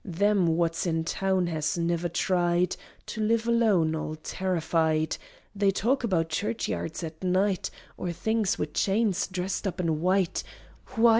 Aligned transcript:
Them 0.03 0.47
what's 0.57 0.87
in 0.87 1.03
towns 1.03 1.49
has 1.51 1.77
niver 1.77 2.09
tried 2.09 2.75
To 3.05 3.21
live 3.21 3.47
aloan, 3.47 3.93
all 3.95 4.15
terrified; 4.15 5.15
They 5.55 5.69
talk 5.69 6.03
about 6.03 6.29
churchyards 6.29 7.03
at 7.03 7.23
night, 7.23 7.69
Or 7.97 8.11
things 8.11 8.57
wi' 8.57 8.65
chains 8.73 9.27
dressed 9.27 9.67
up 9.67 9.79
in 9.79 10.01
white: 10.01 10.43
Why! 10.95 11.09